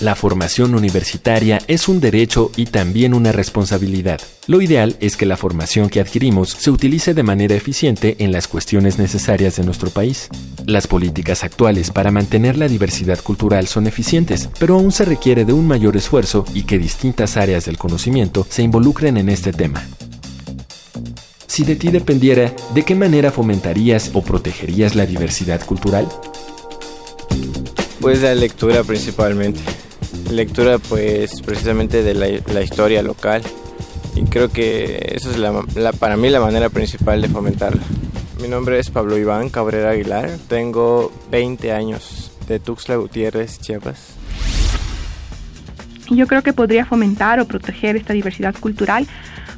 [0.00, 4.20] La formación universitaria es un derecho y también una responsabilidad.
[4.48, 8.48] Lo ideal es que la formación que adquirimos se utilice de manera eficiente en las
[8.48, 10.28] cuestiones necesarias de nuestro país.
[10.66, 15.52] Las políticas actuales para mantener la diversidad cultural son eficientes, pero aún se requiere de
[15.52, 19.86] un mayor esfuerzo y que distintas áreas del conocimiento se involucren en este tema.
[21.46, 26.08] Si de ti dependiera, ¿de qué manera fomentarías o protegerías la diversidad cultural?
[28.00, 29.60] Pues la lectura principalmente
[30.30, 33.42] lectura pues precisamente de la, historia local
[34.14, 37.82] y creo que eso es la, para mí la manera principal de fomentarla.
[38.40, 44.14] Mi nombre es Pablo Iván Cabrera Aguilar, tengo 20 años de Tuxtla Gutiérrez, Chiapas.
[46.10, 49.06] Yo creo que podría fomentar o proteger esta diversidad cultural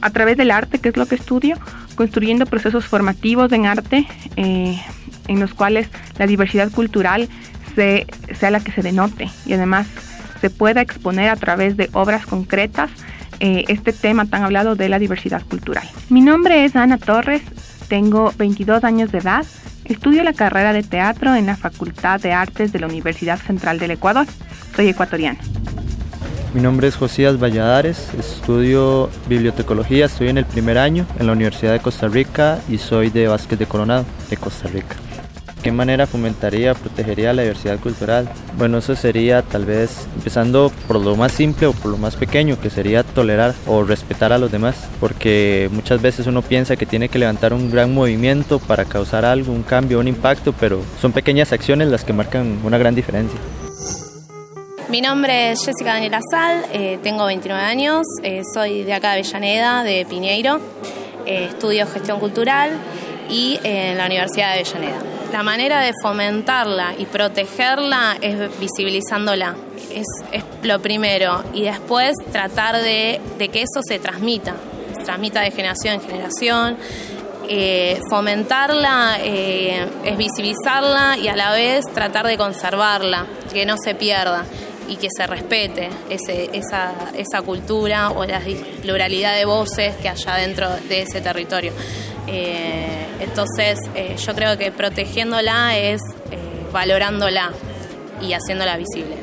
[0.00, 1.56] a través del arte, que es lo que estudio,
[1.96, 4.06] construyendo procesos formativos en arte
[4.36, 4.80] eh,
[5.26, 7.28] en los cuales la diversidad cultural
[7.74, 9.86] sea la que se denote y además
[10.40, 12.90] se pueda exponer a través de obras concretas
[13.40, 15.88] eh, este tema tan hablado de la diversidad cultural.
[16.08, 17.42] Mi nombre es Ana Torres,
[17.88, 19.46] tengo 22 años de edad,
[19.84, 23.92] estudio la carrera de teatro en la Facultad de Artes de la Universidad Central del
[23.92, 24.26] Ecuador.
[24.74, 25.38] Soy ecuatoriana.
[26.54, 31.72] Mi nombre es Josías Valladares, estudio bibliotecología, estoy en el primer año en la Universidad
[31.72, 34.96] de Costa Rica y soy de Vázquez de Coronado, de Costa Rica
[35.58, 38.28] qué manera fomentaría, protegería la diversidad cultural?
[38.56, 42.60] Bueno, eso sería tal vez empezando por lo más simple o por lo más pequeño,
[42.60, 47.08] que sería tolerar o respetar a los demás, porque muchas veces uno piensa que tiene
[47.08, 51.52] que levantar un gran movimiento para causar algo, un cambio, un impacto, pero son pequeñas
[51.52, 53.38] acciones las que marcan una gran diferencia.
[54.88, 59.20] Mi nombre es Jessica Daniela Sal, eh, tengo 29 años, eh, soy de acá de
[59.20, 60.60] Avellaneda, de Piñeiro,
[61.26, 62.70] eh, estudio gestión cultural
[63.28, 65.07] y en la Universidad de Avellaneda.
[65.32, 69.54] La manera de fomentarla y protegerla es visibilizándola.
[69.92, 70.06] Es,
[70.62, 71.44] lo primero.
[71.52, 74.54] Y después tratar de, que eso se transmita.
[74.96, 76.76] Se transmita de generación en generación.
[77.50, 83.94] Eh, fomentarla eh, es visibilizarla y a la vez tratar de conservarla, que no se
[83.94, 84.44] pierda
[84.88, 88.40] y que se respete esa, esa cultura o la
[88.82, 91.72] pluralidad de voces que haya dentro de ese territorio.
[92.26, 96.38] Eh, entonces eh, yo creo que protegiéndola es eh,
[96.72, 97.50] valorándola
[98.20, 99.16] y haciéndola visible.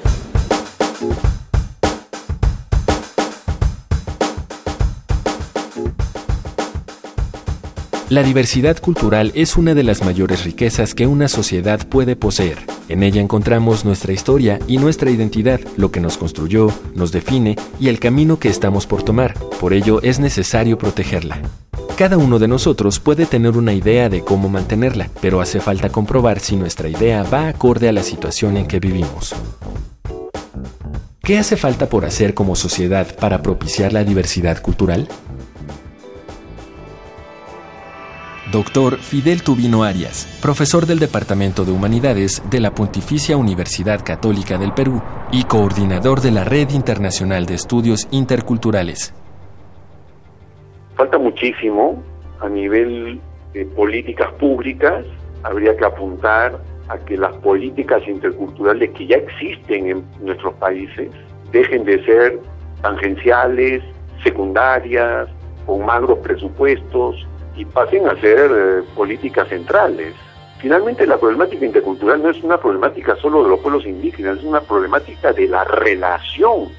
[8.10, 12.60] La diversidad cultural es una de las mayores riquezas que una sociedad puede poseer.
[12.88, 17.88] En ella encontramos nuestra historia y nuestra identidad, lo que nos construyó, nos define y
[17.88, 19.34] el camino que estamos por tomar.
[19.60, 21.42] Por ello es necesario protegerla.
[21.98, 26.42] Cada uno de nosotros puede tener una idea de cómo mantenerla, pero hace falta comprobar
[26.42, 29.34] si nuestra idea va acorde a la situación en que vivimos.
[31.22, 35.08] ¿Qué hace falta por hacer como sociedad para propiciar la diversidad cultural?
[38.52, 44.74] Doctor Fidel Tubino Arias, profesor del Departamento de Humanidades de la Pontificia Universidad Católica del
[44.74, 45.02] Perú
[45.32, 49.14] y coordinador de la Red Internacional de Estudios Interculturales.
[50.96, 52.02] Falta muchísimo
[52.40, 53.20] a nivel
[53.54, 55.06] de políticas públicas,
[55.44, 56.58] habría que apuntar
[56.88, 61.10] a que las políticas interculturales que ya existen en nuestros países
[61.52, 62.40] dejen de ser
[62.82, 63.84] tangenciales,
[64.24, 65.28] secundarias,
[65.66, 70.14] con magros presupuestos y pasen a ser eh, políticas centrales.
[70.60, 74.62] Finalmente la problemática intercultural no es una problemática solo de los pueblos indígenas, es una
[74.62, 76.70] problemática de la relación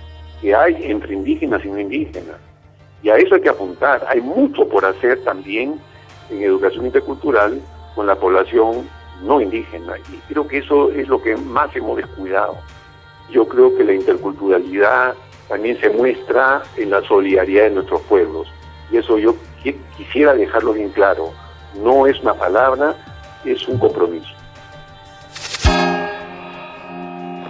[0.41, 2.37] que hay entre indígenas y no indígenas.
[3.03, 4.07] Y a eso hay que apuntar.
[4.09, 5.81] Hay mucho por hacer también
[6.31, 7.61] en educación intercultural
[7.95, 8.89] con la población
[9.23, 9.99] no indígena.
[9.99, 12.57] Y creo que eso es lo que más hemos descuidado.
[13.31, 15.15] Yo creo que la interculturalidad
[15.49, 18.49] también se muestra en la solidaridad de nuestros pueblos.
[18.91, 19.35] Y eso yo
[19.97, 21.33] quisiera dejarlo bien claro.
[21.83, 22.95] No es una palabra,
[23.45, 24.36] es un compromiso.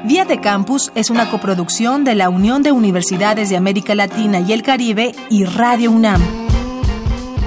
[0.06, 4.52] Vía de Campus es una coproducción de la Unión de Universidades de América Latina y
[4.52, 6.22] el Caribe y Radio UNAM,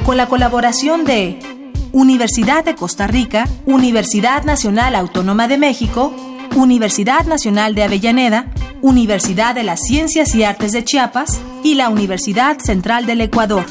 [0.06, 1.40] con la colaboración de
[1.94, 6.14] Universidad de Costa Rica, Universidad Nacional Autónoma de México,
[6.58, 8.52] Universidad Nacional de Avellaneda,
[8.82, 13.66] Universidad de las Ciencias y Artes de Chiapas y la Universidad Central del Ecuador.